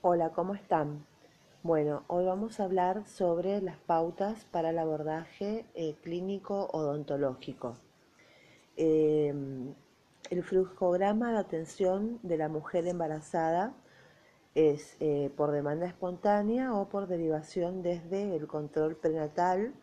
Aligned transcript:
Hola, 0.00 0.30
¿cómo 0.30 0.54
están? 0.54 1.04
Bueno, 1.64 2.04
hoy 2.06 2.24
vamos 2.24 2.60
a 2.60 2.64
hablar 2.64 3.04
sobre 3.04 3.60
las 3.60 3.78
pautas 3.78 4.44
para 4.44 4.70
el 4.70 4.78
abordaje 4.78 5.66
eh, 5.74 5.96
clínico 6.04 6.68
odontológico. 6.72 7.76
Eh, 8.76 9.34
el 10.30 10.42
flujograma 10.44 11.32
de 11.32 11.38
atención 11.38 12.20
de 12.22 12.36
la 12.36 12.48
mujer 12.48 12.86
embarazada 12.86 13.74
es 14.54 14.96
eh, 15.00 15.32
por 15.36 15.50
demanda 15.50 15.86
espontánea 15.88 16.74
o 16.74 16.88
por 16.88 17.08
derivación 17.08 17.82
desde 17.82 18.36
el 18.36 18.46
control 18.46 18.94
prenatal. 18.94 19.74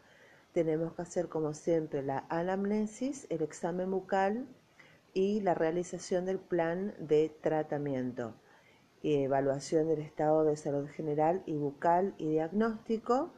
Tenemos 0.54 0.93
que 0.93 1.02
hacer, 1.02 1.27
como 1.27 1.54
siempre, 1.54 2.04
la 2.04 2.23
anamnesis, 2.29 3.27
el 3.29 3.41
examen 3.41 3.91
bucal 3.91 4.47
y 5.13 5.41
la 5.41 5.55
realización 5.55 6.23
del 6.23 6.39
plan 6.39 6.95
de 7.00 7.36
tratamiento 7.41 8.34
evaluación 9.14 9.88
del 9.88 10.00
estado 10.00 10.44
de 10.44 10.58
salud 10.58 10.88
general 10.88 11.43
y 11.46 11.54
bucal 11.54 12.16
y 12.18 12.29
diagnóstico 12.29 13.32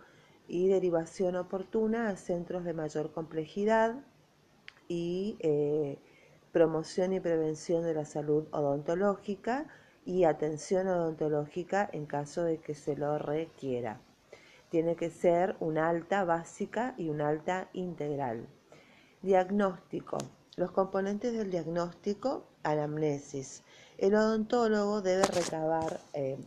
y 0.48 0.70
derivación 0.70 1.36
oportuna 1.36 2.10
a 2.10 2.16
centros 2.16 2.64
de 2.64 2.74
mayor 2.74 3.12
complejidad 3.12 3.96
y 4.88 5.36
eh, 5.40 6.00
promoción 6.52 7.14
y 7.14 7.20
prevención 7.20 7.84
de 7.84 7.94
la 7.94 8.05
salud 8.05 8.48
odontológica 8.52 9.68
y 10.05 10.24
atención 10.24 10.88
odontológica 10.88 11.90
en 11.91 12.05
caso 12.05 12.44
de 12.44 12.60
que 12.60 12.74
se 12.74 12.96
lo 12.96 13.20
requiera. 13.20 13.99
Tiene 14.70 14.96
que 14.96 15.10
ser 15.10 15.58
una 15.60 15.90
alta 15.90 16.24
básica 16.24 16.96
y 16.98 17.10
una 17.10 17.27
alta 17.27 17.70
integral. 17.74 18.48
Diagnóstico. 19.22 20.18
Los 20.55 20.72
componentes 20.72 21.34
del 21.34 21.52
diagnóstico, 21.52 22.48
anamnesis, 22.63 23.63
el 23.98 24.16
odontólogo 24.16 25.02
debe 25.02 25.24
recabar 25.24 26.00
eh, 26.14 26.38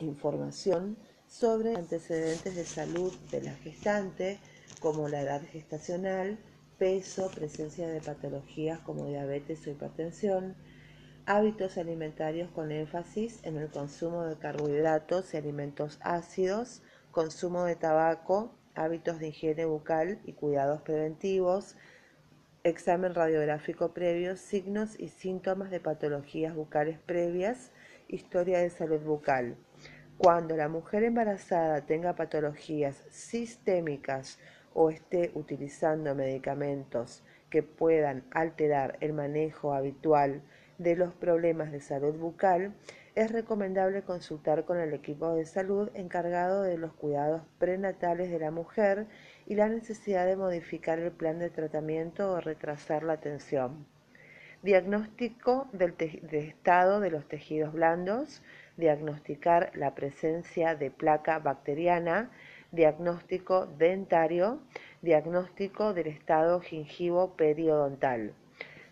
información 0.00 0.96
sobre 1.26 1.74
antecedentes 1.74 2.54
de 2.54 2.64
salud 2.64 3.12
de 3.30 3.42
la 3.42 3.54
gestante, 3.56 4.38
como 4.80 5.08
la 5.08 5.22
edad 5.22 5.42
gestacional, 5.50 6.38
peso, 6.78 7.30
presencia 7.34 7.88
de 7.88 8.00
patologías 8.00 8.78
como 8.80 9.06
diabetes 9.06 9.66
o 9.66 9.70
hipertensión, 9.70 10.54
hábitos 11.24 11.76
alimentarios 11.76 12.50
con 12.50 12.70
énfasis 12.70 13.40
en 13.42 13.56
el 13.56 13.68
consumo 13.68 14.24
de 14.24 14.36
carbohidratos 14.36 15.34
y 15.34 15.38
alimentos 15.38 15.98
ácidos, 16.02 16.82
consumo 17.10 17.64
de 17.64 17.74
tabaco, 17.74 18.54
hábitos 18.74 19.18
de 19.18 19.28
higiene 19.28 19.64
bucal 19.64 20.20
y 20.24 20.34
cuidados 20.34 20.82
preventivos, 20.82 21.74
examen 22.68 23.14
radiográfico 23.14 23.92
previo, 23.94 24.36
signos 24.36 24.98
y 24.98 25.08
síntomas 25.08 25.70
de 25.70 25.78
patologías 25.78 26.52
bucales 26.52 26.98
previas, 26.98 27.70
historia 28.08 28.58
de 28.58 28.70
salud 28.70 29.00
bucal. 29.00 29.56
Cuando 30.18 30.56
la 30.56 30.68
mujer 30.68 31.04
embarazada 31.04 31.86
tenga 31.86 32.16
patologías 32.16 33.04
sistémicas 33.08 34.40
o 34.74 34.90
esté 34.90 35.30
utilizando 35.34 36.16
medicamentos 36.16 37.22
que 37.50 37.62
puedan 37.62 38.24
alterar 38.32 38.98
el 39.00 39.12
manejo 39.12 39.72
habitual 39.72 40.42
de 40.78 40.96
los 40.96 41.14
problemas 41.14 41.70
de 41.70 41.80
salud 41.80 42.16
bucal, 42.16 42.74
es 43.14 43.30
recomendable 43.30 44.02
consultar 44.02 44.64
con 44.64 44.78
el 44.78 44.92
equipo 44.92 45.34
de 45.34 45.46
salud 45.46 45.88
encargado 45.94 46.62
de 46.62 46.78
los 46.78 46.92
cuidados 46.94 47.42
prenatales 47.58 48.28
de 48.28 48.40
la 48.40 48.50
mujer 48.50 49.06
y 49.46 49.54
la 49.54 49.68
necesidad 49.68 50.26
de 50.26 50.36
modificar 50.36 50.98
el 50.98 51.12
plan 51.12 51.38
de 51.38 51.50
tratamiento 51.50 52.32
o 52.32 52.40
retrasar 52.40 53.04
la 53.04 53.14
atención. 53.14 53.86
Diagnóstico 54.62 55.68
del, 55.72 55.94
estado 56.32 56.98
de 57.00 57.10
los 57.10 57.28
tejidos 57.28 57.72
blandos, 57.72 58.42
diagnosticar 58.76 59.70
la 59.74 59.94
presencia 59.94 60.74
de 60.74 60.90
placa 60.90 61.38
bacteriana, 61.38 62.30
diagnóstico 62.72 63.66
dentario, 63.66 64.60
diagnóstico 65.02 65.94
del 65.94 66.08
estado 66.08 66.60
gingivo 66.60 67.36
periodontal. 67.36 68.34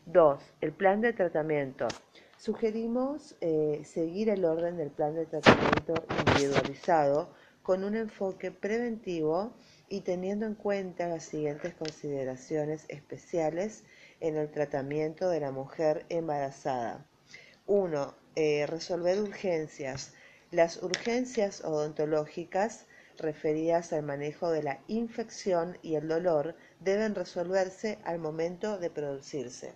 2. 0.06 0.54
El 0.60 0.72
plan 0.72 1.00
de 1.00 1.12
tratamiento. 1.12 1.88
Sugerimos 2.36 3.36
eh, 3.40 3.80
seguir 3.84 4.28
el 4.28 4.44
orden 4.44 4.76
del 4.76 4.90
plan 4.90 5.14
de 5.14 5.26
tratamiento 5.26 5.94
individualizado 6.26 7.30
con 7.62 7.82
un 7.82 7.96
enfoque 7.96 8.50
preventivo 8.50 9.54
y 9.88 10.00
teniendo 10.00 10.46
en 10.46 10.54
cuenta 10.54 11.08
las 11.08 11.24
siguientes 11.24 11.74
consideraciones 11.74 12.84
especiales 12.88 13.84
en 14.20 14.36
el 14.36 14.50
tratamiento 14.50 15.28
de 15.28 15.40
la 15.40 15.50
mujer 15.50 16.06
embarazada. 16.08 17.06
1. 17.66 18.14
Eh, 18.36 18.66
resolver 18.66 19.20
urgencias. 19.20 20.12
Las 20.50 20.82
urgencias 20.82 21.64
odontológicas 21.64 22.86
referidas 23.18 23.92
al 23.92 24.02
manejo 24.02 24.50
de 24.50 24.62
la 24.62 24.80
infección 24.88 25.78
y 25.82 25.94
el 25.94 26.08
dolor 26.08 26.56
deben 26.80 27.14
resolverse 27.14 27.98
al 28.04 28.18
momento 28.18 28.78
de 28.78 28.90
producirse. 28.90 29.74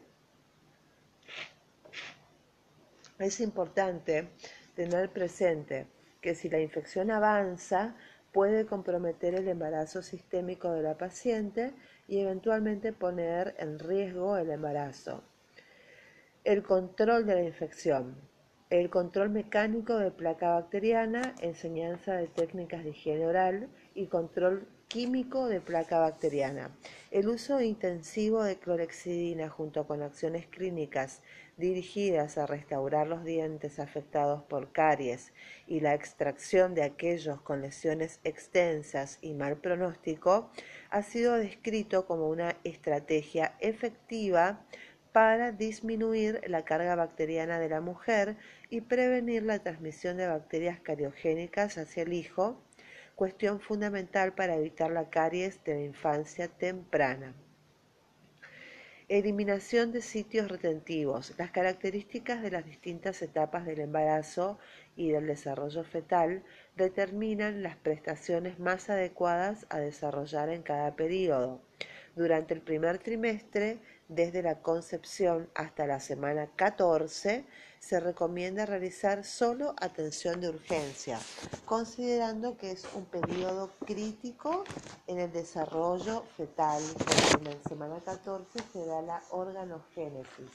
Es 3.18 3.40
importante 3.40 4.28
tener 4.74 5.10
presente 5.12 5.86
que 6.20 6.34
si 6.34 6.48
la 6.48 6.60
infección 6.60 7.10
avanza, 7.10 7.96
puede 8.38 8.66
comprometer 8.66 9.34
el 9.34 9.48
embarazo 9.48 10.00
sistémico 10.00 10.70
de 10.70 10.80
la 10.80 10.96
paciente 10.96 11.72
y 12.06 12.20
eventualmente 12.20 12.92
poner 12.92 13.56
en 13.58 13.80
riesgo 13.80 14.36
el 14.36 14.50
embarazo. 14.50 15.24
El 16.44 16.62
control 16.62 17.26
de 17.26 17.34
la 17.34 17.42
infección. 17.42 18.14
El 18.70 18.90
control 18.90 19.30
mecánico 19.30 19.98
de 19.98 20.12
placa 20.12 20.50
bacteriana, 20.50 21.34
enseñanza 21.40 22.14
de 22.14 22.28
técnicas 22.28 22.84
de 22.84 22.90
higiene 22.90 23.26
oral 23.26 23.70
y 23.96 24.06
control 24.06 24.68
químico 24.86 25.48
de 25.48 25.60
placa 25.60 25.98
bacteriana. 25.98 26.70
El 27.10 27.28
uso 27.28 27.60
intensivo 27.60 28.44
de 28.44 28.56
clorexidina 28.56 29.48
junto 29.48 29.84
con 29.88 30.00
acciones 30.00 30.46
clínicas 30.46 31.22
dirigidas 31.58 32.38
a 32.38 32.46
restaurar 32.46 33.06
los 33.06 33.24
dientes 33.24 33.78
afectados 33.78 34.42
por 34.44 34.72
caries 34.72 35.32
y 35.66 35.80
la 35.80 35.94
extracción 35.94 36.74
de 36.74 36.84
aquellos 36.84 37.40
con 37.42 37.60
lesiones 37.60 38.20
extensas 38.24 39.18
y 39.20 39.34
mal 39.34 39.56
pronóstico 39.56 40.50
ha 40.90 41.02
sido 41.02 41.34
descrito 41.34 42.06
como 42.06 42.28
una 42.28 42.56
estrategia 42.64 43.54
efectiva 43.60 44.64
para 45.12 45.52
disminuir 45.52 46.40
la 46.46 46.64
carga 46.64 46.94
bacteriana 46.94 47.58
de 47.58 47.68
la 47.68 47.80
mujer 47.80 48.36
y 48.70 48.82
prevenir 48.82 49.42
la 49.42 49.58
transmisión 49.58 50.16
de 50.16 50.28
bacterias 50.28 50.80
cariogénicas 50.80 51.76
hacia 51.76 52.04
el 52.04 52.12
hijo 52.12 52.62
cuestión 53.18 53.58
fundamental 53.58 54.32
para 54.32 54.54
evitar 54.54 54.92
la 54.92 55.10
caries 55.10 55.64
de 55.64 55.74
la 55.74 55.80
infancia 55.80 56.46
temprana. 56.46 57.34
Eliminación 59.10 59.90
de 59.90 60.02
sitios 60.02 60.48
retentivos. 60.48 61.32
Las 61.38 61.50
características 61.50 62.42
de 62.42 62.50
las 62.50 62.66
distintas 62.66 63.22
etapas 63.22 63.64
del 63.64 63.80
embarazo 63.80 64.58
y 64.96 65.08
del 65.08 65.26
desarrollo 65.26 65.82
fetal 65.82 66.42
determinan 66.76 67.62
las 67.62 67.76
prestaciones 67.76 68.58
más 68.58 68.90
adecuadas 68.90 69.64
a 69.70 69.78
desarrollar 69.78 70.50
en 70.50 70.62
cada 70.62 70.94
periodo. 70.94 71.62
Durante 72.16 72.52
el 72.52 72.60
primer 72.60 72.98
trimestre, 72.98 73.78
desde 74.08 74.42
la 74.42 74.60
concepción 74.60 75.48
hasta 75.54 75.86
la 75.86 76.00
semana 76.00 76.50
14, 76.54 77.46
se 77.80 78.00
recomienda 78.00 78.66
realizar 78.66 79.24
solo 79.24 79.74
atención 79.80 80.40
de 80.40 80.48
urgencia, 80.48 81.18
considerando 81.64 82.56
que 82.56 82.72
es 82.72 82.86
un 82.94 83.04
periodo 83.06 83.70
crítico 83.86 84.64
en 85.06 85.18
el 85.18 85.32
desarrollo 85.32 86.24
fetal, 86.36 86.82
en 87.38 87.44
la 87.44 87.68
semana 87.68 88.00
14 88.04 88.58
se 88.72 88.86
da 88.86 89.02
la 89.02 89.22
organogénesis. 89.30 90.50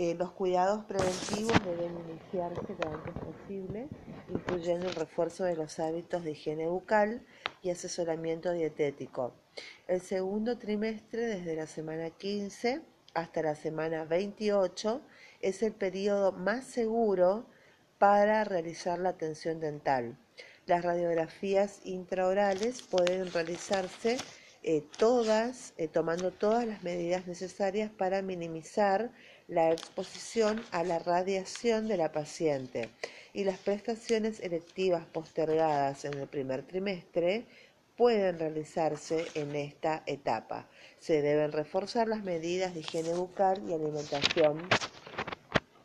Eh, 0.00 0.14
los 0.14 0.30
cuidados 0.30 0.84
preventivos 0.84 1.52
deben 1.64 1.92
iniciarse 2.08 2.76
lo 2.80 2.88
antes 2.88 3.14
posible, 3.14 3.88
incluyendo 4.28 4.86
el 4.86 4.94
refuerzo 4.94 5.42
de 5.42 5.56
los 5.56 5.80
hábitos 5.80 6.22
de 6.22 6.30
higiene 6.30 6.68
bucal 6.68 7.26
y 7.62 7.70
asesoramiento 7.70 8.52
dietético. 8.52 9.32
El 9.88 10.00
segundo 10.00 10.56
trimestre, 10.56 11.26
desde 11.26 11.56
la 11.56 11.66
semana 11.66 12.10
15 12.10 12.80
hasta 13.20 13.42
la 13.42 13.54
semana 13.54 14.04
28, 14.04 15.00
es 15.40 15.62
el 15.62 15.72
periodo 15.72 16.32
más 16.32 16.64
seguro 16.64 17.46
para 17.98 18.44
realizar 18.44 18.98
la 18.98 19.10
atención 19.10 19.60
dental. 19.60 20.16
Las 20.66 20.84
radiografías 20.84 21.80
intraorales 21.84 22.82
pueden 22.82 23.32
realizarse 23.32 24.18
eh, 24.62 24.82
todas, 24.98 25.72
eh, 25.78 25.88
tomando 25.88 26.30
todas 26.30 26.66
las 26.66 26.82
medidas 26.82 27.26
necesarias 27.26 27.90
para 27.90 28.22
minimizar 28.22 29.10
la 29.46 29.72
exposición 29.72 30.62
a 30.72 30.84
la 30.84 30.98
radiación 30.98 31.88
de 31.88 31.96
la 31.96 32.12
paciente 32.12 32.90
y 33.32 33.44
las 33.44 33.58
prestaciones 33.58 34.40
electivas 34.40 35.06
postergadas 35.06 36.04
en 36.04 36.14
el 36.14 36.28
primer 36.28 36.64
trimestre 36.64 37.46
pueden 37.98 38.38
realizarse 38.38 39.26
en 39.34 39.56
esta 39.56 40.04
etapa. 40.06 40.68
Se 40.98 41.20
deben 41.20 41.50
reforzar 41.50 42.06
las 42.06 42.22
medidas 42.22 42.72
de 42.72 42.80
higiene 42.80 43.12
bucal 43.12 43.60
y 43.68 43.74
alimentación 43.74 44.60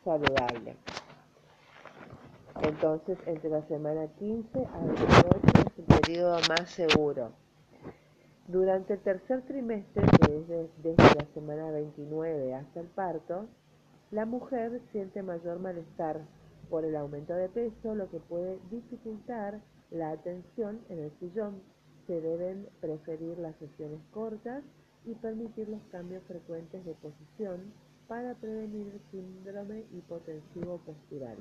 saludable. 0.04 0.76
Entonces, 2.62 3.18
entre 3.26 3.50
la 3.50 3.66
semana 3.66 4.06
15 4.18 4.58
a 4.58 4.78
28 4.78 5.40
es 5.58 5.78
el 5.78 6.00
periodo 6.00 6.38
más 6.48 6.70
seguro. 6.70 7.32
Durante 8.46 8.94
el 8.94 9.00
tercer 9.00 9.42
trimestre, 9.42 10.04
que 10.04 10.36
es 10.38 10.48
desde 10.48 11.14
la 11.16 11.26
semana 11.34 11.70
29 11.72 12.54
hasta 12.54 12.80
el 12.80 12.86
parto, 12.86 13.48
la 14.12 14.24
mujer 14.24 14.80
siente 14.92 15.22
mayor 15.22 15.58
malestar 15.58 16.20
por 16.70 16.84
el 16.84 16.94
aumento 16.94 17.34
de 17.34 17.48
peso, 17.48 17.96
lo 17.96 18.08
que 18.08 18.20
puede 18.20 18.60
dificultar 18.70 19.60
la 19.90 20.10
atención 20.10 20.80
en 20.88 21.00
el 21.00 21.12
sillón. 21.18 21.73
Se 22.06 22.20
deben 22.20 22.68
preferir 22.80 23.38
las 23.38 23.56
sesiones 23.56 24.00
cortas 24.10 24.62
y 25.04 25.14
permitir 25.14 25.68
los 25.68 25.82
cambios 25.90 26.22
frecuentes 26.24 26.84
de 26.84 26.94
posición 26.94 27.72
para 28.08 28.34
prevenir 28.34 28.88
el 28.88 29.00
síndrome 29.10 29.84
hipotensivo 29.92 30.78
postural. 30.78 31.36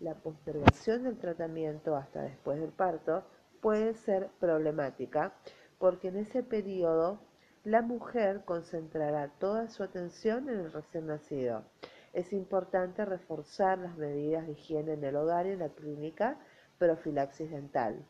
La 0.00 0.14
postergación 0.14 1.04
del 1.04 1.18
tratamiento 1.18 1.96
hasta 1.96 2.22
después 2.22 2.60
del 2.60 2.70
parto 2.70 3.24
puede 3.60 3.94
ser 3.94 4.28
problemática 4.40 5.34
porque 5.78 6.08
en 6.08 6.16
ese 6.16 6.42
periodo 6.42 7.20
la 7.64 7.82
mujer 7.82 8.44
concentrará 8.44 9.28
toda 9.38 9.68
su 9.68 9.82
atención 9.82 10.48
en 10.48 10.60
el 10.60 10.72
recién 10.72 11.06
nacido. 11.06 11.64
Es 12.12 12.32
importante 12.32 13.04
reforzar 13.04 13.78
las 13.78 13.96
medidas 13.96 14.46
de 14.46 14.52
higiene 14.52 14.94
en 14.94 15.04
el 15.04 15.16
hogar 15.16 15.46
y 15.46 15.50
en 15.50 15.60
la 15.60 15.68
clínica 15.68 16.38
profilaxis 16.78 17.50
dental. 17.50 18.04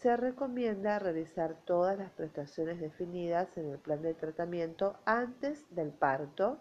Se 0.00 0.16
recomienda 0.16 0.98
realizar 0.98 1.56
todas 1.66 1.98
las 1.98 2.10
prestaciones 2.12 2.80
definidas 2.80 3.58
en 3.58 3.68
el 3.68 3.78
plan 3.78 4.00
de 4.00 4.14
tratamiento 4.14 4.96
antes 5.04 5.66
del 5.74 5.90
parto, 5.90 6.56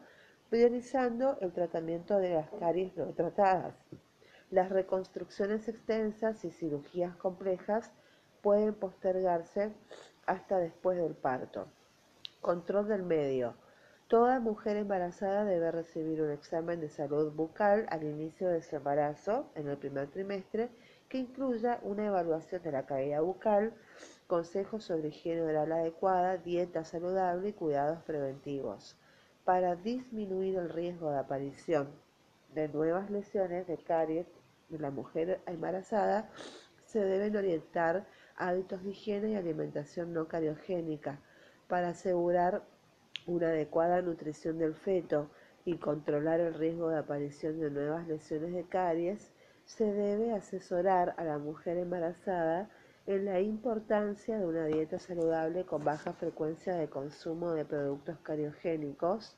priorizando 0.50 1.38
el 1.40 1.54
tratamiento 1.54 2.18
de 2.18 2.34
las 2.34 2.50
caries 2.60 2.98
no 2.98 3.14
tratadas. 3.14 3.76
Las 4.52 4.68
reconstrucciones 4.68 5.70
extensas 5.70 6.44
y 6.44 6.52
cirugías 6.52 7.16
complejas 7.16 7.94
pueden 8.42 8.74
postergarse 8.74 9.72
hasta 10.26 10.58
después 10.58 10.98
del 10.98 11.16
parto. 11.16 11.68
Control 12.42 12.90
del 12.90 13.04
medio. 13.04 13.56
Toda 14.10 14.42
mujer 14.42 14.76
embarazada 14.76 15.46
debe 15.46 15.72
recibir 15.72 16.22
un 16.22 16.32
examen 16.32 16.82
de 16.82 16.90
salud 16.90 17.32
bucal 17.32 17.86
al 17.90 18.04
inicio 18.04 18.50
de 18.50 18.62
su 18.64 18.76
embarazo, 18.76 19.50
en 19.56 19.70
el 19.70 19.78
primer 19.78 20.10
trimestre, 20.10 20.70
que 21.10 21.18
incluya 21.18 21.80
una 21.82 22.06
evaluación 22.06 22.62
de 22.62 22.72
la 22.72 22.86
caída 22.86 23.20
bucal, 23.22 23.74
consejos 24.28 24.84
sobre 24.84 25.10
higiene 25.10 25.42
oral 25.42 25.72
adecuada, 25.72 26.38
dieta 26.38 26.86
saludable 26.86 27.50
y 27.50 27.54
cuidados 27.54 28.04
preventivos, 28.04 28.96
para 29.44 29.76
disminuir 29.76 30.56
el 30.56 30.70
riesgo 30.70 31.12
de 31.12 31.18
aparición 31.18 31.90
de 32.54 32.68
nuevas 32.68 33.10
lesiones 33.10 33.66
de 33.68 33.78
caries 33.78 34.28
en 34.70 34.82
la 34.84 34.92
mujer 34.92 35.42
embarazada, 35.48 36.30
se 36.86 37.00
deben 37.04 37.36
orientar 37.36 38.06
hábitos 38.36 38.84
de 38.84 38.92
higiene 38.92 39.32
y 39.32 39.36
alimentación 39.36 40.14
no 40.14 40.28
cariogénica 40.28 41.20
para 41.68 41.90
asegurar 41.90 42.64
una 43.26 43.48
adecuada 43.48 44.02
nutrición 44.02 44.58
del 44.58 44.76
feto 44.76 45.30
y 45.66 45.78
controlar 45.78 46.40
el 46.40 46.54
riesgo 46.54 46.90
de 46.90 47.00
aparición 47.00 47.60
de 47.60 47.70
nuevas 47.70 48.08
lesiones 48.08 48.54
de 48.54 48.64
caries, 48.64 49.32
se 49.70 49.86
debe 49.86 50.34
asesorar 50.34 51.14
a 51.18 51.24
la 51.24 51.38
mujer 51.38 51.78
embarazada 51.78 52.68
en 53.06 53.26
la 53.26 53.40
importancia 53.40 54.40
de 54.40 54.46
una 54.46 54.66
dieta 54.66 54.98
saludable 54.98 55.64
con 55.64 55.84
baja 55.84 56.12
frecuencia 56.14 56.74
de 56.74 56.90
consumo 56.90 57.52
de 57.52 57.66
productos 57.66 58.18
cariogénicos 58.24 59.38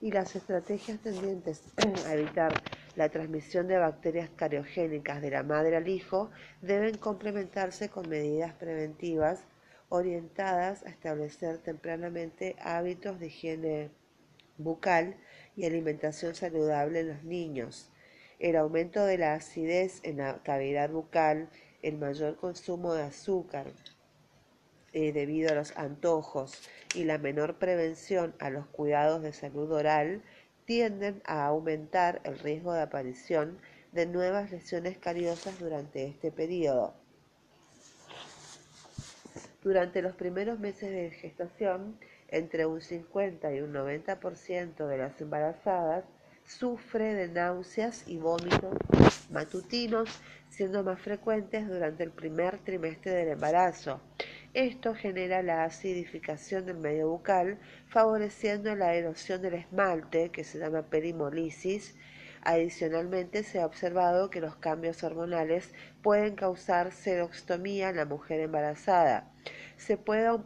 y 0.00 0.12
las 0.12 0.34
estrategias 0.34 0.98
tendientes 1.00 1.74
a 2.06 2.14
evitar 2.14 2.54
la 2.96 3.10
transmisión 3.10 3.68
de 3.68 3.76
bacterias 3.76 4.30
cariogénicas 4.30 5.20
de 5.20 5.30
la 5.30 5.42
madre 5.42 5.76
al 5.76 5.88
hijo 5.88 6.30
deben 6.62 6.96
complementarse 6.96 7.90
con 7.90 8.08
medidas 8.08 8.54
preventivas 8.54 9.44
orientadas 9.90 10.84
a 10.86 10.88
establecer 10.88 11.58
tempranamente 11.58 12.56
hábitos 12.60 13.20
de 13.20 13.26
higiene 13.26 13.90
bucal 14.56 15.16
y 15.54 15.66
alimentación 15.66 16.34
saludable 16.34 17.00
en 17.00 17.08
los 17.08 17.24
niños. 17.24 17.89
El 18.40 18.56
aumento 18.56 19.04
de 19.04 19.18
la 19.18 19.34
acidez 19.34 20.00
en 20.02 20.16
la 20.16 20.42
cavidad 20.42 20.88
bucal, 20.88 21.50
el 21.82 21.98
mayor 21.98 22.36
consumo 22.36 22.94
de 22.94 23.02
azúcar 23.02 23.66
eh, 24.94 25.12
debido 25.12 25.52
a 25.52 25.54
los 25.54 25.76
antojos 25.76 26.66
y 26.94 27.04
la 27.04 27.18
menor 27.18 27.58
prevención 27.58 28.34
a 28.38 28.48
los 28.48 28.66
cuidados 28.68 29.22
de 29.22 29.34
salud 29.34 29.70
oral 29.70 30.22
tienden 30.64 31.20
a 31.26 31.44
aumentar 31.44 32.22
el 32.24 32.38
riesgo 32.38 32.72
de 32.72 32.80
aparición 32.80 33.58
de 33.92 34.06
nuevas 34.06 34.50
lesiones 34.50 34.96
cariosas 34.96 35.58
durante 35.58 36.06
este 36.06 36.32
periodo. 36.32 36.94
Durante 39.62 40.00
los 40.00 40.14
primeros 40.14 40.58
meses 40.58 40.90
de 40.90 41.10
gestación, 41.10 41.98
entre 42.28 42.64
un 42.64 42.80
50 42.80 43.52
y 43.54 43.60
un 43.60 43.74
90% 43.74 44.86
de 44.86 44.96
las 44.96 45.20
embarazadas 45.20 46.04
sufre 46.58 47.14
de 47.14 47.28
náuseas 47.28 48.04
y 48.06 48.18
vómitos 48.18 48.76
matutinos, 49.30 50.08
siendo 50.48 50.82
más 50.82 51.00
frecuentes 51.00 51.68
durante 51.68 52.02
el 52.02 52.10
primer 52.10 52.58
trimestre 52.58 53.12
del 53.12 53.28
embarazo. 53.28 54.00
Esto 54.52 54.94
genera 54.94 55.42
la 55.42 55.64
acidificación 55.64 56.66
del 56.66 56.78
medio 56.78 57.08
bucal, 57.08 57.58
favoreciendo 57.88 58.74
la 58.74 58.94
erosión 58.94 59.42
del 59.42 59.54
esmalte, 59.54 60.30
que 60.30 60.42
se 60.42 60.58
llama 60.58 60.82
perimolisis, 60.82 61.94
Adicionalmente, 62.42 63.42
se 63.42 63.60
ha 63.60 63.66
observado 63.66 64.30
que 64.30 64.40
los 64.40 64.56
cambios 64.56 65.04
hormonales 65.04 65.74
pueden 66.02 66.36
causar 66.36 66.90
serostomía 66.90 67.90
en 67.90 67.96
la 67.96 68.06
mujer 68.06 68.40
embarazada. 68.40 69.30
Se, 69.76 69.98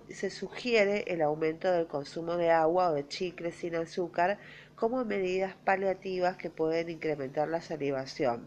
se 0.09 0.31
sugiere 0.31 1.05
el 1.07 1.23
aumento 1.23 1.71
del 1.71 1.87
consumo 1.87 2.37
de 2.37 2.51
agua 2.51 2.91
o 2.91 2.95
de 2.95 3.07
chicles 3.07 3.55
sin 3.55 3.77
azúcar 3.77 4.39
como 4.85 5.03
medidas 5.07 5.55
paliativas 5.65 6.37
que 6.37 6.51
pueden 6.51 6.91
incrementar 6.91 7.49
la 7.49 7.63
salivación. 7.63 8.45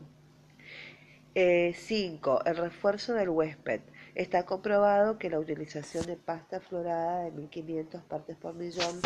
5. 1.33 1.33
Eh, 1.33 2.43
el 2.45 2.57
refuerzo 2.57 3.15
del 3.15 3.29
huésped. 3.29 3.81
Está 4.13 4.45
comprobado 4.45 5.17
que 5.17 5.31
la 5.31 5.39
utilización 5.39 6.05
de 6.05 6.15
pasta 6.15 6.59
florada 6.59 7.23
de 7.23 7.31
1500 7.31 8.03
partes 8.03 8.37
por 8.37 8.53
millón 8.53 9.01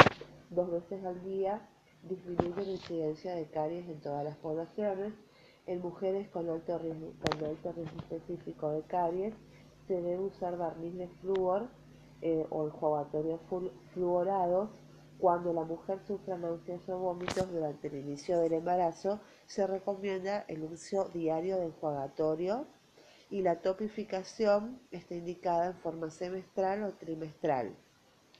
dos 0.49 0.71
veces 0.71 1.05
al 1.05 1.23
día 1.23 1.61
disminuye 2.03 2.65
la 2.65 2.71
incidencia 2.73 3.33
de 3.33 3.45
caries 3.45 3.87
en 3.87 4.01
todas 4.01 4.25
las 4.25 4.35
poblaciones. 4.35 5.13
En 5.67 5.79
mujeres 5.79 6.27
con 6.31 6.49
alto 6.49 6.79
riesgo, 6.79 7.13
específico 8.11 8.71
de 8.71 8.81
caries, 8.81 9.33
se 9.87 9.93
debe 9.93 10.19
usar 10.19 10.57
barniz 10.57 10.97
de 10.97 11.07
flúor 11.21 11.69
eh, 12.21 12.45
o 12.49 12.65
enjuagatorios 12.65 13.39
fluorados. 13.93 14.69
Cuando 15.21 15.53
la 15.53 15.63
mujer 15.63 15.99
sufra 16.07 16.35
náuseas 16.35 16.89
o 16.89 16.97
vómitos 16.97 17.47
durante 17.51 17.89
el 17.89 17.97
inicio 17.97 18.39
del 18.39 18.53
embarazo, 18.53 19.19
se 19.45 19.67
recomienda 19.67 20.45
el 20.47 20.63
uso 20.63 21.09
diario 21.13 21.57
de 21.57 21.65
enjuagatorio 21.65 22.65
y 23.29 23.43
la 23.43 23.61
topificación 23.61 24.81
está 24.89 25.13
indicada 25.13 25.67
en 25.67 25.75
forma 25.75 26.09
semestral 26.09 26.81
o 26.81 26.93
trimestral. 26.93 27.75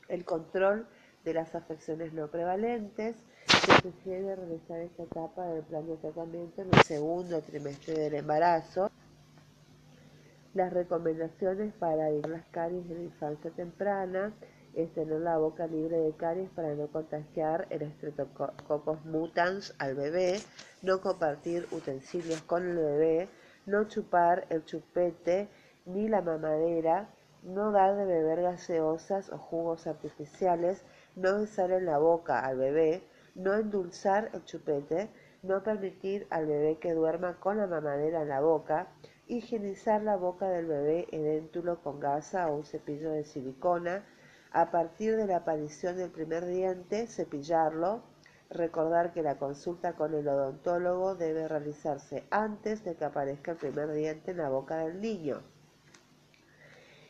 El 0.08 0.26
control 0.26 0.88
de 1.24 1.36
las 1.36 1.54
afecciones 1.54 2.14
no 2.14 2.32
prevalentes, 2.32 3.16
se 3.46 3.82
sugiere 3.84 4.36
realizar 4.36 4.80
esta 4.80 5.04
etapa 5.04 5.46
del 5.46 5.62
plan 5.62 5.86
de 5.86 5.98
tratamiento 5.98 6.64
en 6.64 6.74
el 6.74 6.82
segundo 6.82 7.42
trimestre 7.42 7.94
del 7.94 8.16
embarazo. 8.16 8.90
Las 10.56 10.74
recomendaciones 10.74 11.74
para 11.76 12.10
evitar 12.10 12.32
las 12.32 12.46
caries 12.48 12.90
en 12.90 12.98
la 12.98 13.04
infancia 13.04 13.52
temprana 13.52 14.34
tener 14.94 15.20
la 15.22 15.38
boca 15.38 15.68
libre 15.68 15.98
de 15.98 16.14
caries 16.14 16.50
para 16.50 16.74
no 16.76 16.88
contagiar 16.88 17.68
el 17.70 17.92
Streptococcus 17.94 19.04
mutans 19.06 19.76
al 19.80 19.96
bebé, 19.96 20.40
no 20.82 21.02
compartir 21.02 21.68
utensilios 21.72 22.42
con 22.44 22.68
el 22.68 22.78
bebé, 22.78 23.30
no 23.66 23.88
chupar 23.88 24.48
el 24.50 24.66
chupete 24.66 25.50
ni 25.86 26.08
la 26.08 26.22
mamadera, 26.22 27.10
no 27.44 27.72
dar 27.72 27.96
de 27.96 28.06
beber 28.06 28.42
gaseosas 28.42 29.32
o 29.32 29.38
jugos 29.38 29.88
artificiales, 29.88 30.84
no 31.16 31.40
besar 31.40 31.72
en 31.72 31.86
la 31.86 31.98
boca 31.98 32.40
al 32.40 32.58
bebé, 32.58 33.04
no 33.36 33.54
endulzar 33.54 34.30
el 34.34 34.44
chupete, 34.46 35.10
no 35.44 35.64
permitir 35.64 36.28
al 36.30 36.46
bebé 36.46 36.78
que 36.78 36.94
duerma 36.94 37.40
con 37.40 37.58
la 37.58 37.68
mamadera 37.68 38.22
en 38.22 38.30
la 38.30 38.42
boca, 38.42 38.88
higienizar 39.28 40.02
la 40.04 40.16
boca 40.16 40.48
del 40.50 40.66
bebé 40.66 41.08
edéntulo 41.12 41.82
con 41.82 42.00
gasa 42.00 42.48
o 42.50 42.56
un 42.56 42.66
cepillo 42.66 43.12
de 43.12 43.24
silicona, 43.24 44.04
a 44.52 44.72
partir 44.72 45.16
de 45.16 45.28
la 45.28 45.38
aparición 45.38 45.98
del 45.98 46.12
primer 46.12 46.46
diente, 46.46 47.08
cepillarlo, 47.08 48.04
recordar 48.50 49.14
que 49.14 49.24
la 49.24 49.38
consulta 49.38 49.94
con 49.94 50.14
el 50.14 50.28
odontólogo 50.28 51.16
debe 51.16 51.48
realizarse 51.48 52.26
antes 52.30 52.84
de 52.84 52.96
que 52.96 53.06
aparezca 53.06 53.52
el 53.52 53.58
primer 53.58 53.92
diente 53.94 54.32
en 54.32 54.38
la 54.38 54.50
boca 54.50 54.78
del 54.78 55.00
niño. 55.00 55.42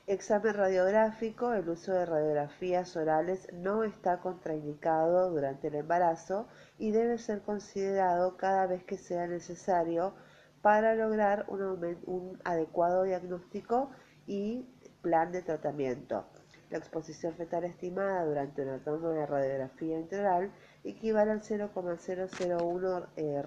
Examen 0.07 0.55
radiográfico. 0.55 1.53
El 1.53 1.69
uso 1.69 1.93
de 1.93 2.05
radiografías 2.05 2.95
orales 2.97 3.47
no 3.53 3.83
está 3.83 4.19
contraindicado 4.19 5.29
durante 5.29 5.67
el 5.67 5.75
embarazo 5.75 6.47
y 6.77 6.91
debe 6.91 7.17
ser 7.17 7.41
considerado 7.41 8.35
cada 8.35 8.67
vez 8.67 8.83
que 8.83 8.97
sea 8.97 9.27
necesario 9.27 10.13
para 10.61 10.95
lograr 10.95 11.45
un, 11.47 12.39
adecuado 12.43 13.03
diagnóstico 13.03 13.91
y 14.27 14.67
plan 15.01 15.31
de 15.31 15.43
tratamiento. 15.43 16.25
La 16.71 16.77
exposición 16.77 17.33
fetal 17.35 17.65
estimada 17.65 18.25
durante 18.25 18.61
una 18.61 18.79
toma 18.79 19.09
de 19.09 19.25
radiografía 19.25 19.99
integral 19.99 20.53
equivale 20.85 21.31
al 21.31 21.43
0,001 21.43 23.07
eh, 23.17 23.41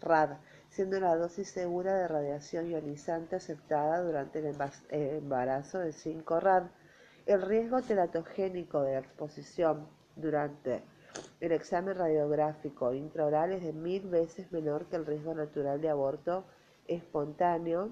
RAD, 0.00 0.36
siendo 0.68 0.98
la 0.98 1.14
dosis 1.14 1.48
segura 1.48 1.94
de 1.94 2.08
radiación 2.08 2.68
ionizante 2.68 3.36
aceptada 3.36 4.02
durante 4.02 4.40
el 4.40 4.56
embarazo 4.90 5.78
de 5.78 5.92
5 5.92 6.40
RAD. 6.40 6.64
El 7.26 7.42
riesgo 7.42 7.82
teratogénico 7.82 8.82
de 8.82 8.94
la 8.94 8.98
exposición 8.98 9.86
durante 10.16 10.82
el 11.38 11.52
examen 11.52 11.96
radiográfico 11.96 12.92
intraoral 12.92 13.52
es 13.52 13.62
de 13.62 13.72
mil 13.74 14.08
veces 14.08 14.50
menor 14.50 14.86
que 14.86 14.96
el 14.96 15.06
riesgo 15.06 15.34
natural 15.34 15.80
de 15.80 15.88
aborto 15.88 16.44
espontáneo 16.88 17.90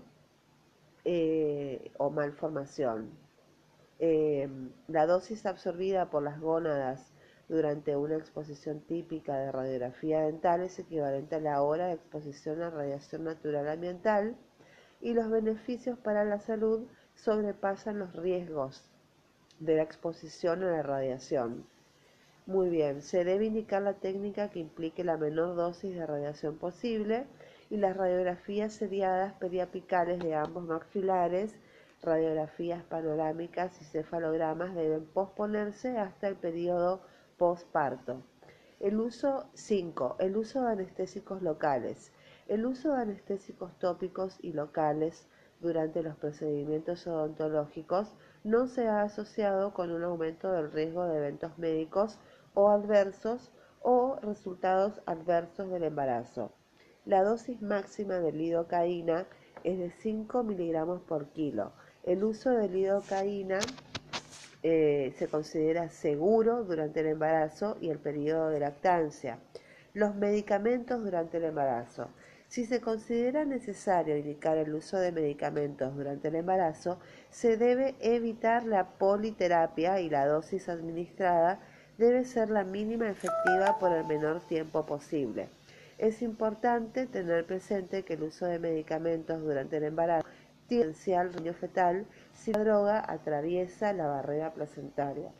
eh, 1.05 1.93
o 1.99 2.11
malformación. 2.11 3.24
Eh, 3.99 4.49
la 4.89 5.07
dosis 5.07 5.47
absorbida 5.47 6.11
por 6.11 6.23
las 6.23 6.41
gónadas 6.41 7.13
durante 7.49 7.97
una 7.97 8.17
exposición 8.17 8.81
típica 8.81 9.37
de 9.39 9.53
radiografía 9.53 10.21
dental 10.23 10.63
es 10.63 10.79
equivalente 10.79 11.37
a 11.37 11.41
la 11.41 11.63
hora 11.63 11.89
de 11.89 11.95
exposición 11.95 12.63
a 12.63 12.71
radiación 12.71 13.25
natural 13.25 13.69
ambiental 13.69 14.37
y 15.01 15.13
los 15.13 15.31
beneficios 15.31 15.99
para 15.99 16.25
la 16.25 16.41
salud 16.41 16.89
sobrepasan 17.15 17.99
los 17.99 18.15
riesgos 18.15 18.91
de 19.61 19.77
la 19.77 19.83
exposición 19.83 20.63
a 20.63 20.71
la 20.71 20.83
radiación. 20.83 21.67
Muy 22.47 22.69
bien, 22.69 23.03
se 23.03 23.25
debe 23.25 23.47
indicar 23.47 23.83
la 23.83 23.95
técnica 23.95 24.51
que 24.51 24.59
implique 24.59 25.05
la 25.05 25.17
menor 25.17 25.57
dosis 25.57 25.95
de 25.95 26.07
radiación 26.07 26.59
posible 26.59 27.27
y 27.71 27.77
las 27.77 27.97
radiografías 27.97 28.73
seriadas 28.73 29.33
periapicales 29.35 30.19
de 30.19 30.35
ambos 30.35 30.65
maxilares, 30.65 31.57
radiografías 32.05 32.85
panorámicas 32.85 33.81
y 33.81 33.85
cefalogramas 33.85 34.75
deben 34.75 35.07
posponerse 35.07 35.99
hasta 35.99 36.29
el 36.29 36.37
periodo 36.37 37.03
postparto. 37.39 38.23
El 38.81 39.01
uso 39.01 39.47
5. 39.55 40.17
El 40.19 40.37
uso 40.37 40.63
de 40.63 40.73
anestésicos 40.73 41.43
locales. 41.43 42.13
El 42.47 42.67
uso 42.67 42.93
de 42.93 43.03
anestésicos 43.03 43.79
tópicos 43.79 44.39
y 44.43 44.53
locales 44.53 45.27
durante 45.61 46.03
los 46.03 46.17
procedimientos 46.17 47.07
odontológicos 47.07 48.15
no 48.43 48.67
se 48.67 48.87
ha 48.87 49.03
asociado 49.03 49.73
con 49.73 49.91
un 49.91 50.05
aumento 50.05 50.53
del 50.53 50.71
riesgo 50.71 51.07
de 51.07 51.17
eventos 51.17 51.57
médicos 51.59 52.19
o 52.53 52.69
adversos 52.69 53.51
o 53.81 54.17
resultados 54.21 55.01
adversos 55.07 55.71
del 55.71 55.85
embarazo. 55.85 56.53
La 57.07 57.23
dosis 57.23 57.63
máxima 57.63 58.15
de 58.15 58.33
lidocaína 58.33 59.27
es 59.63 59.79
de 59.79 59.91
5 59.91 60.43
miligramos 60.43 61.01
por 61.03 61.29
kilo. 61.29 61.73
El 62.07 62.23
uso 62.23 62.51
de 62.51 62.69
lidocaína 62.69 63.61
eh, 64.63 65.15
se 65.17 65.27
considera 65.27 65.89
seguro 65.89 66.63
durante 66.65 67.01
el 67.01 67.07
embarazo 67.07 67.79
y 67.81 67.89
el 67.89 67.99
periodo 67.99 68.51
de 68.51 68.61
lactancia. 68.61 69.39
Los 69.95 70.15
medicamentos 70.15 71.03
durante 71.03 71.39
el 71.39 71.45
embarazo. 71.45 72.11
Si 72.47 72.67
se 72.67 72.83
considera 72.83 73.47
necesario 73.47 74.19
indicar 74.19 74.59
el 74.59 74.75
uso 74.75 74.99
de 74.99 75.13
medicamentos 75.13 75.97
durante 75.97 76.29
el 76.29 76.35
embarazo, 76.35 76.99
se 77.31 77.57
debe 77.57 77.95
evitar 78.01 78.65
la 78.65 78.99
politerapia 78.99 79.99
y 80.01 80.11
la 80.11 80.27
dosis 80.27 80.69
administrada 80.69 81.59
debe 81.97 82.25
ser 82.25 82.51
la 82.51 82.65
mínima 82.65 83.09
efectiva 83.09 83.79
por 83.81 83.93
el 83.93 84.05
menor 84.05 84.41
tiempo 84.47 84.85
posible. 84.85 85.49
Es 85.97 86.21
importante 86.21 87.07
tener 87.07 87.47
presente 87.47 88.03
que 88.03 88.15
el 88.15 88.25
uso 88.25 88.45
de 88.45 88.59
medicamentos 88.59 89.41
durante 89.41 89.79
el 89.79 89.85
embarazo 89.85 90.27
potencial 90.69 91.31
fetal 91.55 92.07
si 92.33 92.53
la 92.53 92.61
droga 92.61 93.05
atraviesa 93.07 93.93
la 93.93 94.07
barrera 94.07 94.53
placentaria. 94.53 95.31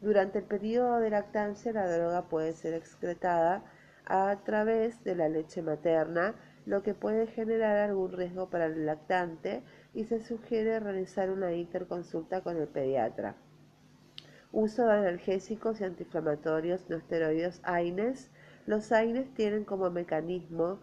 Durante 0.00 0.40
el 0.40 0.44
periodo 0.44 1.00
de 1.00 1.10
lactancia 1.10 1.72
la 1.72 1.90
droga 1.90 2.28
puede 2.28 2.52
ser 2.52 2.74
excretada 2.74 3.62
a 4.04 4.36
través 4.44 5.02
de 5.02 5.14
la 5.14 5.28
leche 5.28 5.62
materna, 5.62 6.34
lo 6.66 6.82
que 6.82 6.94
puede 6.94 7.26
generar 7.26 7.78
algún 7.78 8.12
riesgo 8.12 8.50
para 8.50 8.66
el 8.66 8.84
lactante 8.84 9.62
y 9.94 10.04
se 10.04 10.20
sugiere 10.20 10.80
realizar 10.80 11.30
una 11.30 11.52
interconsulta 11.52 12.42
con 12.42 12.58
el 12.58 12.68
pediatra. 12.68 13.36
Uso 14.52 14.86
de 14.86 14.92
analgésicos 14.92 15.80
y 15.80 15.84
antiinflamatorios 15.84 16.88
no 16.88 16.96
esteroides 16.96 17.60
AINES. 17.64 18.30
Los 18.66 18.92
AINES 18.92 19.32
tienen 19.34 19.64
como 19.64 19.90
mecanismo 19.90 20.80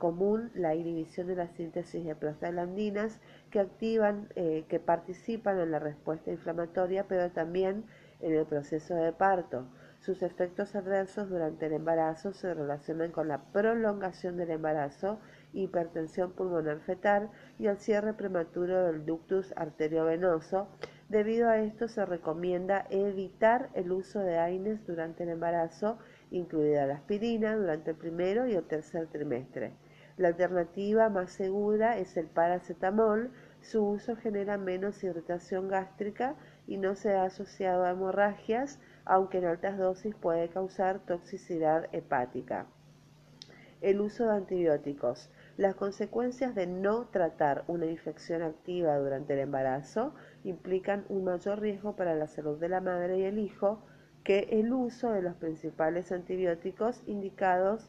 común 0.00 0.50
la 0.54 0.74
inhibición 0.74 1.28
de 1.28 1.36
la 1.36 1.46
síntesis 1.46 2.04
de 2.04 2.16
prostaglandinas 2.16 3.20
que 3.52 3.60
activan, 3.60 4.28
eh, 4.34 4.64
que 4.68 4.80
participan 4.80 5.60
en 5.60 5.70
la 5.70 5.78
respuesta 5.78 6.32
inflamatoria, 6.32 7.06
pero 7.06 7.30
también 7.30 7.84
en 8.18 8.34
el 8.34 8.46
proceso 8.46 8.96
de 8.96 9.12
parto. 9.12 9.68
Sus 10.00 10.22
efectos 10.22 10.74
adversos 10.74 11.28
durante 11.28 11.66
el 11.66 11.74
embarazo 11.74 12.32
se 12.32 12.52
relacionan 12.54 13.12
con 13.12 13.28
la 13.28 13.52
prolongación 13.52 14.36
del 14.36 14.50
embarazo, 14.50 15.20
hipertensión 15.52 16.32
pulmonar 16.32 16.80
fetal 16.80 17.30
y 17.58 17.66
el 17.66 17.76
cierre 17.76 18.14
prematuro 18.14 18.86
del 18.86 19.04
ductus 19.04 19.52
arteriovenoso, 19.56 20.68
Debido 21.10 21.48
a 21.48 21.58
esto 21.58 21.88
se 21.88 22.06
recomienda 22.06 22.86
evitar 22.88 23.68
el 23.74 23.90
uso 23.90 24.20
de 24.20 24.38
AINES 24.38 24.86
durante 24.86 25.24
el 25.24 25.30
embarazo, 25.30 25.98
incluida 26.30 26.86
la 26.86 26.94
aspirina, 26.94 27.56
durante 27.56 27.90
el 27.90 27.96
primero 27.96 28.46
y 28.46 28.54
el 28.54 28.62
tercer 28.62 29.08
trimestre. 29.08 29.72
La 30.20 30.28
alternativa 30.28 31.08
más 31.08 31.30
segura 31.30 31.96
es 31.96 32.18
el 32.18 32.26
paracetamol. 32.26 33.30
Su 33.62 33.82
uso 33.82 34.16
genera 34.16 34.58
menos 34.58 35.02
irritación 35.02 35.68
gástrica 35.68 36.34
y 36.66 36.76
no 36.76 36.94
se 36.94 37.14
ha 37.14 37.24
asociado 37.24 37.86
a 37.86 37.92
hemorragias, 37.92 38.80
aunque 39.06 39.38
en 39.38 39.46
altas 39.46 39.78
dosis 39.78 40.14
puede 40.14 40.50
causar 40.50 40.98
toxicidad 41.06 41.88
hepática. 41.92 42.66
El 43.80 44.02
uso 44.02 44.26
de 44.26 44.32
antibióticos. 44.32 45.30
Las 45.56 45.74
consecuencias 45.74 46.54
de 46.54 46.66
no 46.66 47.06
tratar 47.06 47.64
una 47.66 47.86
infección 47.86 48.42
activa 48.42 48.98
durante 48.98 49.32
el 49.32 49.38
embarazo 49.38 50.14
implican 50.44 51.06
un 51.08 51.24
mayor 51.24 51.60
riesgo 51.60 51.96
para 51.96 52.14
la 52.14 52.26
salud 52.26 52.58
de 52.58 52.68
la 52.68 52.82
madre 52.82 53.20
y 53.20 53.22
el 53.22 53.38
hijo 53.38 53.80
que 54.22 54.48
el 54.50 54.70
uso 54.74 55.12
de 55.12 55.22
los 55.22 55.36
principales 55.36 56.12
antibióticos 56.12 57.02
indicados 57.06 57.88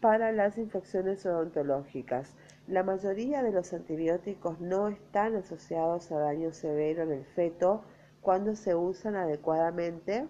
para 0.00 0.32
las 0.32 0.58
infecciones 0.58 1.24
odontológicas. 1.26 2.34
La 2.66 2.82
mayoría 2.82 3.42
de 3.42 3.52
los 3.52 3.72
antibióticos 3.72 4.60
no 4.60 4.88
están 4.88 5.36
asociados 5.36 6.10
a 6.12 6.18
daño 6.18 6.52
severo 6.52 7.02
en 7.02 7.12
el 7.12 7.24
feto 7.24 7.82
cuando 8.20 8.56
se 8.56 8.74
usan 8.74 9.16
adecuadamente 9.16 10.26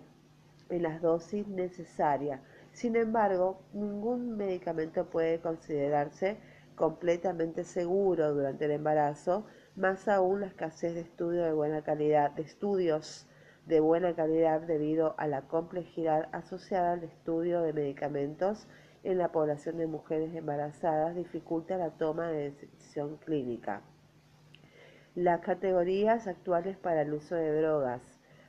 en 0.69 0.83
las 0.83 1.01
dosis 1.01 1.47
necesarias 1.49 2.41
sin 2.77 2.95
embargo, 2.95 3.63
ningún 3.73 4.37
medicamento 4.37 5.07
puede 5.07 5.41
considerarse 5.41 6.37
completamente 6.75 7.65
seguro 7.65 8.35
durante 8.35 8.67
el 8.67 8.73
embarazo, 8.73 9.47
más 9.77 10.09
aún 10.09 10.43
la 10.43 10.49
escasez 10.49 10.93
de 10.93 11.01
estudios 11.01 11.47
de 11.47 11.55
buena 11.55 11.81
calidad, 11.81 12.33
de 12.33 12.43
estudios 12.43 13.27
de 13.65 13.81
buena 13.81 14.15
calidad 14.15 14.61
debido 14.61 15.15
a 15.17 15.27
la 15.27 15.49
complejidad 15.49 16.29
asociada 16.33 16.93
al 16.93 17.05
estudio 17.05 17.63
de 17.63 17.73
medicamentos 17.73 18.69
en 19.07 19.19
la 19.19 19.31
población 19.31 19.79
de 19.79 19.87
mujeres 19.87 20.35
embarazadas 20.35 21.15
dificulta 21.15 21.77
la 21.77 21.91
toma 21.91 22.29
de 22.29 22.51
decisión 22.51 23.19
clínica. 23.19 23.83
Las 25.15 25.41
categorías 25.41 26.27
actuales 26.27 26.77
para 26.77 27.03
el 27.03 27.15
uso 27.15 27.37
de 27.37 27.61
drogas. 27.61 28.03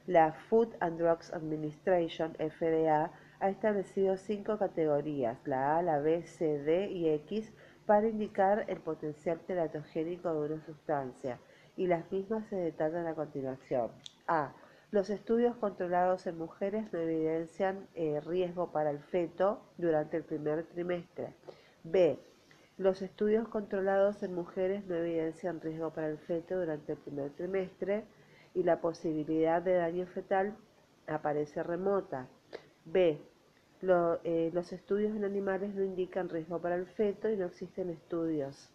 La 0.07 0.33
Food 0.33 0.69
and 0.79 0.97
Drugs 0.97 1.31
Administration, 1.31 2.33
FDA, 2.39 3.11
ha 3.39 3.49
establecido 3.49 4.17
cinco 4.17 4.57
categorías, 4.57 5.37
la 5.45 5.77
A, 5.77 5.81
la 5.83 5.99
B, 5.99 6.23
C, 6.23 6.57
D 6.59 6.89
y 6.91 7.09
X, 7.09 7.53
para 7.85 8.07
indicar 8.07 8.65
el 8.67 8.79
potencial 8.79 9.39
teratogénico 9.41 10.33
de 10.33 10.53
una 10.53 10.65
sustancia, 10.65 11.39
y 11.75 11.85
las 11.87 12.11
mismas 12.11 12.47
se 12.47 12.55
detallan 12.55 13.05
a 13.05 13.13
continuación. 13.13 13.91
A. 14.27 14.53
Los 14.89 15.09
estudios 15.09 15.57
controlados 15.57 16.27
en 16.27 16.37
mujeres 16.37 16.93
no 16.93 16.99
evidencian 16.99 17.87
eh, 17.93 18.21
riesgo 18.21 18.71
para 18.71 18.89
el 18.89 18.99
feto 18.99 19.59
durante 19.77 20.15
el 20.15 20.23
primer 20.23 20.63
trimestre. 20.63 21.33
B. 21.83 22.17
Los 22.77 23.01
estudios 23.01 23.49
controlados 23.49 24.23
en 24.23 24.33
mujeres 24.33 24.85
no 24.85 24.95
evidencian 24.95 25.59
riesgo 25.59 25.91
para 25.91 26.07
el 26.07 26.17
feto 26.19 26.57
durante 26.57 26.93
el 26.93 26.97
primer 26.99 27.31
trimestre 27.31 28.05
y 28.53 28.63
la 28.63 28.79
posibilidad 28.79 29.61
de 29.61 29.73
daño 29.73 30.07
fetal 30.07 30.55
aparece 31.05 31.63
remota. 31.63 32.27
B. 32.85 33.19
Eh, 34.23 34.51
los 34.53 34.71
estudios 34.71 35.13
en 35.15 35.25
animales 35.25 35.75
no 35.75 35.83
indican 35.83 36.29
riesgo 36.29 36.61
para 36.61 36.75
el 36.75 36.85
feto 36.85 37.29
y 37.29 37.35
no 37.35 37.47
existen 37.47 37.89
estudios. 37.89 38.69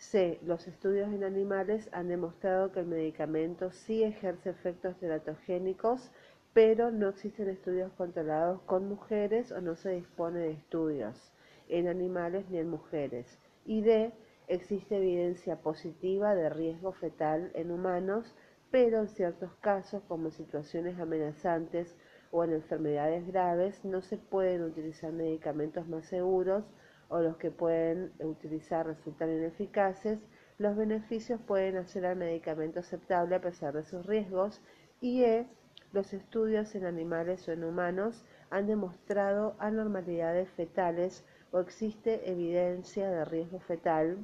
C. 0.00 0.40
Los 0.42 0.66
estudios 0.66 1.12
en 1.12 1.24
animales 1.24 1.90
han 1.92 2.08
demostrado 2.08 2.72
que 2.72 2.80
el 2.80 2.86
medicamento 2.86 3.70
sí 3.70 4.02
ejerce 4.02 4.48
efectos 4.48 4.96
teratogénicos, 4.98 6.10
pero 6.54 6.90
no 6.90 7.10
existen 7.10 7.50
estudios 7.50 7.92
controlados 7.92 8.62
con 8.62 8.88
mujeres 8.88 9.52
o 9.52 9.60
no 9.60 9.76
se 9.76 9.90
dispone 9.90 10.38
de 10.40 10.52
estudios. 10.52 11.32
en 11.68 11.86
animales 11.86 12.48
ni 12.48 12.58
en 12.58 12.70
mujeres. 12.70 13.38
Y 13.66 13.82
D. 13.82 14.12
Existe 14.48 14.96
evidencia 14.96 15.56
positiva 15.60 16.34
de 16.34 16.48
riesgo 16.48 16.92
fetal 16.92 17.52
en 17.54 17.70
humanos, 17.70 18.34
pero 18.70 19.00
en 19.00 19.08
ciertos 19.08 19.52
casos, 19.60 20.02
como 20.08 20.30
situaciones 20.30 20.98
amenazantes 20.98 21.94
o 22.32 22.42
en 22.42 22.54
enfermedades 22.54 23.26
graves, 23.26 23.84
no 23.84 24.00
se 24.00 24.16
pueden 24.16 24.62
utilizar 24.62 25.12
medicamentos 25.12 25.86
más 25.86 26.06
seguros 26.06 26.64
o 27.10 27.20
los 27.20 27.36
que 27.36 27.50
pueden 27.50 28.12
utilizar 28.20 28.86
resultan 28.86 29.30
ineficaces, 29.30 30.18
los 30.58 30.76
beneficios 30.76 31.40
pueden 31.40 31.76
hacer 31.76 32.06
al 32.06 32.16
medicamento 32.16 32.80
aceptable 32.80 33.34
a 33.34 33.40
pesar 33.40 33.74
de 33.74 33.84
sus 33.84 34.06
riesgos 34.06 34.62
y 35.00 35.24
E. 35.24 35.46
Los 35.92 36.12
estudios 36.12 36.74
en 36.76 36.86
animales 36.86 37.48
o 37.48 37.52
en 37.52 37.64
humanos 37.64 38.24
han 38.48 38.68
demostrado 38.68 39.56
anormalidades 39.58 40.48
fetales 40.50 41.24
o 41.50 41.58
existe 41.58 42.30
evidencia 42.30 43.10
de 43.10 43.24
riesgo 43.24 43.58
fetal 43.58 44.18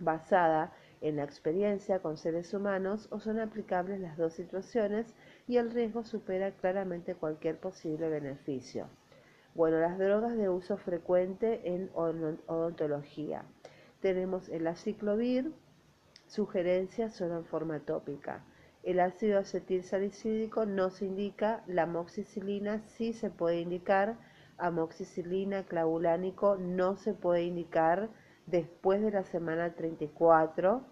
basada 0.00 0.72
en 1.00 1.16
la 1.16 1.24
experiencia 1.24 2.00
con 2.00 2.16
seres 2.16 2.52
humanos 2.52 3.06
o 3.12 3.20
son 3.20 3.38
aplicables 3.38 4.00
las 4.00 4.16
dos 4.16 4.32
situaciones 4.32 5.14
y 5.46 5.58
el 5.58 5.70
riesgo 5.70 6.02
supera 6.02 6.50
claramente 6.50 7.14
cualquier 7.14 7.58
posible 7.58 8.08
beneficio. 8.08 8.88
Bueno, 9.56 9.80
las 9.80 9.98
drogas 9.98 10.36
de 10.36 10.50
uso 10.50 10.76
frecuente 10.76 11.62
en 11.64 11.88
odontología. 11.94 13.42
Tenemos 14.00 14.50
el 14.50 14.66
aciclovir, 14.66 15.50
sugerencias 16.26 17.14
solo 17.14 17.38
en 17.38 17.46
forma 17.46 17.80
tópica. 17.80 18.44
El 18.82 19.00
ácido 19.00 19.38
acetil 19.38 19.82
salicílico 19.82 20.66
no 20.66 20.90
se 20.90 21.06
indica, 21.06 21.64
la 21.66 21.84
amoxicilina 21.84 22.82
sí 22.82 23.14
se 23.14 23.30
puede 23.30 23.62
indicar, 23.62 24.18
amoxicilina 24.58 25.62
clavulánico 25.62 26.56
no 26.56 26.98
se 26.98 27.14
puede 27.14 27.44
indicar 27.44 28.10
después 28.44 29.00
de 29.00 29.10
la 29.10 29.24
semana 29.24 29.72
34, 29.72 30.84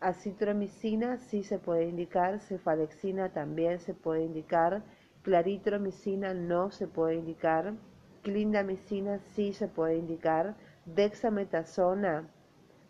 acitromicina 0.00 1.18
sí 1.18 1.44
se 1.44 1.60
puede 1.60 1.84
indicar, 1.84 2.40
cefalexina 2.40 3.32
también 3.32 3.78
se 3.78 3.94
puede 3.94 4.24
indicar, 4.24 4.82
claritromicina 5.22 6.34
no 6.34 6.72
se 6.72 6.88
puede 6.88 7.14
indicar, 7.14 7.74
clindamicina 8.22 9.18
sí 9.34 9.52
se 9.52 9.68
puede 9.68 9.96
indicar, 9.96 10.56
dexametasona 10.86 12.28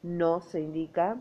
no 0.03 0.41
se 0.41 0.61
indica, 0.61 1.17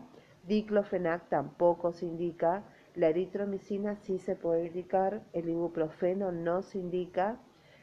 diclofenac 0.46 1.28
tampoco 1.28 1.92
se 1.92 2.06
indica, 2.06 2.64
la 2.94 3.08
eritromicina 3.08 3.96
sí 3.96 4.18
se 4.18 4.36
puede 4.36 4.66
indicar, 4.66 5.22
el 5.32 5.48
ibuprofeno 5.48 6.32
no 6.32 6.62
se 6.62 6.78
indica, 6.78 7.38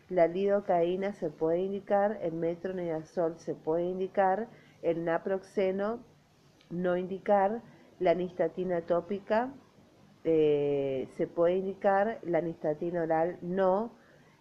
la 0.10 0.27
lidocaína 0.27 1.13
se 1.13 1.29
puede 1.29 1.60
indicar, 1.60 2.19
el 2.22 2.34
metronidazol 2.34 3.38
se 3.38 3.53
puede 3.55 3.86
indicar, 3.86 4.48
el 4.81 5.03
naproxeno 5.05 6.00
no 6.69 6.98
indicar, 6.98 7.62
la 8.00 8.13
nistatina 8.13 8.81
tópica 8.81 9.53
eh, 10.24 11.07
se 11.15 11.27
puede 11.27 11.57
indicar, 11.57 12.19
la 12.24 12.41
nistatina 12.41 13.03
oral 13.03 13.38
no, 13.41 13.91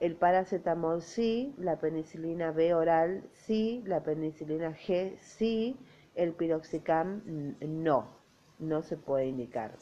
el 0.01 0.15
paracetamol 0.15 1.01
sí, 1.03 1.55
la 1.59 1.79
penicilina 1.79 2.51
B 2.53 2.75
oral 2.75 3.23
sí, 3.33 3.83
la 3.87 4.03
penicilina 4.03 4.73
G 4.73 5.17
sí, 5.21 5.77
el 6.15 6.33
piroxicam 6.33 7.23
no, 7.61 8.09
no 8.59 8.83
se 8.83 8.97
puede 8.97 9.27
indicar. 9.27 9.73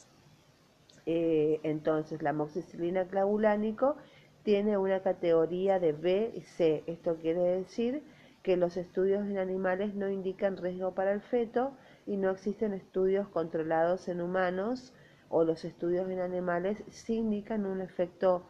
Eh, 1.05 1.59
entonces, 1.63 2.21
la 2.21 2.31
amoxicilina 2.31 3.05
clavulánico 3.07 3.97
tiene 4.43 4.77
una 4.77 5.01
categoría 5.01 5.79
de 5.79 5.91
B 5.91 6.31
y 6.33 6.41
C. 6.41 6.83
Esto 6.87 7.17
quiere 7.17 7.41
decir 7.41 8.03
que 8.41 8.57
los 8.57 8.77
estudios 8.77 9.25
en 9.27 9.37
animales 9.37 9.95
no 9.95 10.09
indican 10.09 10.57
riesgo 10.57 10.93
para 10.93 11.11
el 11.11 11.21
feto 11.21 11.73
y 12.05 12.17
no 12.17 12.29
existen 12.29 12.73
estudios 12.73 13.27
controlados 13.29 14.07
en 14.07 14.21
humanos 14.21 14.93
o 15.29 15.43
los 15.43 15.65
estudios 15.65 16.09
en 16.09 16.19
animales 16.19 16.83
sí 16.89 17.15
indican 17.15 17.65
un 17.65 17.81
efecto 17.81 18.45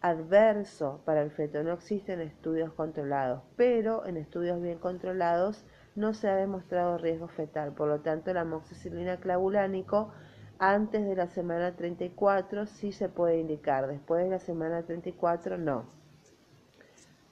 adverso 0.00 1.00
para 1.04 1.22
el 1.22 1.30
feto. 1.30 1.62
No 1.62 1.74
existen 1.74 2.20
estudios 2.20 2.72
controlados, 2.72 3.42
pero 3.56 4.06
en 4.06 4.16
estudios 4.16 4.60
bien 4.60 4.78
controlados 4.78 5.64
no 5.94 6.14
se 6.14 6.28
ha 6.28 6.36
demostrado 6.36 6.98
riesgo 6.98 7.28
fetal. 7.28 7.72
Por 7.72 7.88
lo 7.88 8.00
tanto, 8.00 8.32
la 8.32 8.42
amoxicilina 8.42 9.18
clavulánico 9.18 10.12
antes 10.58 11.04
de 11.06 11.16
la 11.16 11.26
semana 11.26 11.74
34 11.74 12.66
sí 12.66 12.92
se 12.92 13.08
puede 13.08 13.38
indicar, 13.38 13.88
después 13.88 14.22
de 14.24 14.30
la 14.30 14.38
semana 14.38 14.82
34 14.82 15.56
no. 15.56 15.86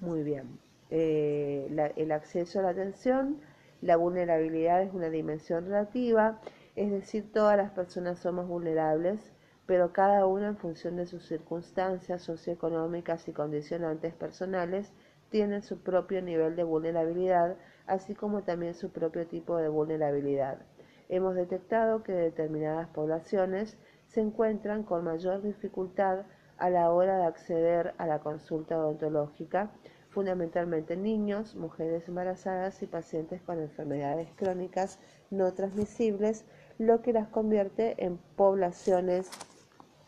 Muy 0.01 0.23
bien. 0.23 0.59
Eh, 0.91 1.69
el 1.97 2.13
acceso 2.13 2.61
a 2.61 2.63
la 2.63 2.71
atención, 2.71 3.41
la 3.83 3.97
vulnerabilidad 3.97 4.83
es 4.83 4.95
una 4.95 5.11
dimensión 5.11 5.67
relativa, 5.67 6.41
es 6.75 6.91
decir, 6.91 7.31
todas 7.33 7.57
las 7.57 7.71
personas 7.73 8.19
somos 8.19 8.49
vulnerables, 8.49 9.33
pero 9.69 9.93
cada 9.93 10.25
una 10.25 10.49
en 10.49 10.57
función 10.57 10.97
de 10.97 11.05
sus 11.05 11.27
circunstancias 11.27 12.23
socioeconómicas 12.23 13.29
y 13.29 13.35
condicionantes 13.35 14.15
personales 14.15 14.95
tiene 15.29 15.61
su 15.61 15.83
propio 15.83 16.23
nivel 16.23 16.57
de 16.57 16.63
vulnerabilidad, 16.63 17.55
así 17.87 18.15
como 18.15 18.43
también 18.45 18.73
su 18.73 18.89
propio 18.89 19.27
tipo 19.27 19.59
de 19.59 19.69
vulnerabilidad. 19.69 20.63
Hemos 21.11 21.35
detectado 21.35 22.03
que 22.03 22.13
determinadas 22.13 22.89
poblaciones 22.89 23.77
se 24.07 24.23
encuentran 24.23 24.85
con 24.85 25.05
mayor 25.05 25.43
dificultad 25.43 26.25
a 26.57 26.71
la 26.71 26.91
hora 26.91 27.19
de 27.19 27.27
acceder 27.27 27.93
a 27.99 28.07
la 28.07 28.21
consulta 28.21 28.79
odontológica, 28.79 29.71
fundamentalmente 30.09 30.97
niños, 30.97 31.55
mujeres 31.57 32.09
embarazadas 32.09 32.83
y 32.83 32.87
pacientes 32.87 33.43
con 33.43 33.61
enfermedades 33.61 34.31
crónicas 34.35 34.99
no 35.31 35.53
transmisibles, 35.53 36.47
lo 36.79 37.03
que 37.03 37.13
las 37.13 37.29
convierte 37.29 38.03
en 38.03 38.17
poblaciones 38.35 39.31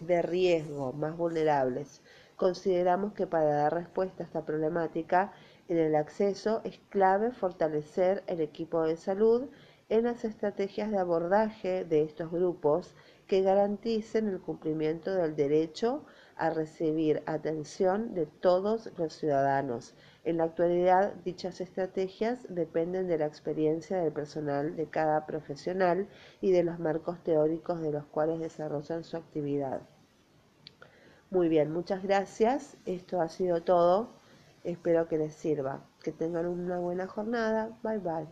de 0.00 0.22
riesgo 0.22 0.92
más 0.92 1.16
vulnerables. 1.16 2.02
Consideramos 2.36 3.12
que 3.12 3.26
para 3.26 3.54
dar 3.54 3.74
respuesta 3.74 4.22
a 4.22 4.26
esta 4.26 4.44
problemática 4.44 5.32
en 5.68 5.78
el 5.78 5.94
acceso 5.94 6.62
es 6.64 6.80
clave 6.88 7.30
fortalecer 7.30 8.24
el 8.26 8.40
equipo 8.40 8.82
de 8.82 8.96
salud 8.96 9.48
en 9.88 10.04
las 10.04 10.24
estrategias 10.24 10.90
de 10.90 10.98
abordaje 10.98 11.84
de 11.84 12.02
estos 12.02 12.30
grupos 12.30 12.94
que 13.26 13.42
garanticen 13.42 14.28
el 14.28 14.40
cumplimiento 14.40 15.14
del 15.14 15.36
derecho 15.36 16.04
a 16.40 16.50
recibir 16.50 17.22
atención 17.26 18.14
de 18.14 18.26
todos 18.26 18.90
los 18.98 19.12
ciudadanos. 19.12 19.94
En 20.24 20.38
la 20.38 20.44
actualidad, 20.44 21.14
dichas 21.24 21.61
estrategias 21.61 22.46
dependen 22.48 23.09
de 23.09 23.18
la 23.18 23.26
experiencia 23.26 23.98
del 23.98 24.12
personal 24.12 24.74
de 24.74 24.87
cada 24.87 25.26
profesional 25.26 26.09
y 26.40 26.50
de 26.50 26.64
los 26.64 26.79
marcos 26.79 27.22
teóricos 27.22 27.81
de 27.83 27.92
los 27.92 28.07
cuales 28.07 28.40
desarrollan 28.40 29.05
su 29.05 29.16
actividad. 29.16 29.83
Muy 31.31 31.48
bien, 31.48 31.70
muchas 31.70 32.03
gracias. 32.03 32.76
Esto 32.87 33.20
ha 33.20 33.29
sido 33.29 33.62
todo. 33.62 34.11
Espero 34.64 35.09
que 35.09 35.18
les 35.18 35.35
sirva. 35.35 35.85
Que 36.03 36.11
tengan 36.12 36.46
una 36.46 36.79
buena 36.79 37.07
jornada. 37.07 37.79
Bye 37.83 37.98
bye. 37.98 38.31